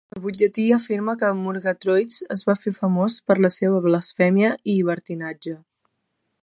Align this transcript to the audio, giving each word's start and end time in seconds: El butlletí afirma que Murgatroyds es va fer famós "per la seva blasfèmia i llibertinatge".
El 0.15 0.19
butlletí 0.21 0.63
afirma 0.77 1.13
que 1.23 1.29
Murgatroyds 1.41 2.17
es 2.37 2.41
va 2.49 2.57
fer 2.63 2.73
famós 2.79 3.19
"per 3.29 3.39
la 3.47 3.53
seva 3.59 3.83
blasfèmia 3.89 4.51
i 4.71 4.73
llibertinatge". 4.79 5.57